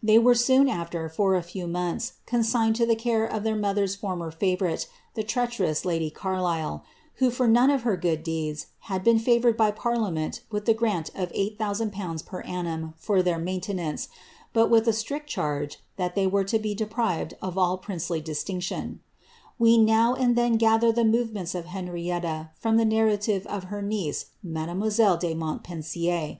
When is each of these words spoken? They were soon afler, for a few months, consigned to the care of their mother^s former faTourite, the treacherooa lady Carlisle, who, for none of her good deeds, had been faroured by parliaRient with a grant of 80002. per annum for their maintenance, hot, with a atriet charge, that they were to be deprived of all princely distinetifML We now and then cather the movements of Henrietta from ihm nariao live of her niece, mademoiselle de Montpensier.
They 0.00 0.16
were 0.16 0.36
soon 0.36 0.68
afler, 0.68 1.10
for 1.10 1.34
a 1.34 1.42
few 1.42 1.66
months, 1.66 2.12
consigned 2.24 2.76
to 2.76 2.86
the 2.86 2.94
care 2.94 3.26
of 3.26 3.42
their 3.42 3.56
mother^s 3.56 3.96
former 3.98 4.30
faTourite, 4.30 4.86
the 5.14 5.24
treacherooa 5.24 5.84
lady 5.84 6.08
Carlisle, 6.08 6.84
who, 7.16 7.32
for 7.32 7.48
none 7.48 7.68
of 7.68 7.82
her 7.82 7.96
good 7.96 8.22
deeds, 8.22 8.66
had 8.82 9.02
been 9.02 9.18
faroured 9.18 9.56
by 9.56 9.72
parliaRient 9.72 10.42
with 10.52 10.68
a 10.68 10.72
grant 10.72 11.10
of 11.16 11.32
80002. 11.34 12.24
per 12.24 12.42
annum 12.42 12.94
for 12.96 13.24
their 13.24 13.40
maintenance, 13.40 14.06
hot, 14.54 14.70
with 14.70 14.86
a 14.86 14.92
atriet 14.92 15.26
charge, 15.26 15.80
that 15.96 16.14
they 16.14 16.28
were 16.28 16.44
to 16.44 16.60
be 16.60 16.76
deprived 16.76 17.34
of 17.42 17.58
all 17.58 17.76
princely 17.76 18.22
distinetifML 18.22 18.98
We 19.58 19.78
now 19.78 20.14
and 20.14 20.36
then 20.36 20.56
cather 20.58 20.92
the 20.92 21.04
movements 21.04 21.56
of 21.56 21.64
Henrietta 21.64 22.50
from 22.54 22.78
ihm 22.78 22.88
nariao 22.92 23.26
live 23.26 23.46
of 23.48 23.64
her 23.64 23.82
niece, 23.82 24.26
mademoiselle 24.44 25.16
de 25.16 25.34
Montpensier. 25.34 26.38